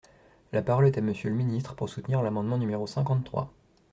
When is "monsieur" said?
1.01-1.29